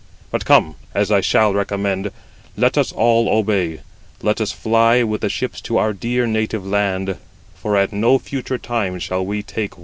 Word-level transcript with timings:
But 0.31 0.45
come, 0.45 0.77
as 0.95 1.11
I 1.11 1.21
shall 1.21 1.53
recommend, 1.53 2.09
let 2.57 2.75
us 2.75 2.91
all 2.91 3.29
obey; 3.29 3.81
let 4.23 4.41
us 4.41 4.51
fly 4.51 5.03
with 5.03 5.21
the 5.21 5.29
ships 5.29 5.61
to 5.61 5.77
our 5.77 5.93
dear 5.93 6.25
native 6.25 6.65
land, 6.65 7.17
for 7.53 7.77
at 7.77 7.93
no 7.93 8.17
future 8.17 8.57
time 8.57 8.97
shall 8.97 9.23
we 9.23 9.43
take 9.43 9.55
wide 9.55 9.61
wayed 9.61 9.69
Troy." 9.75 9.79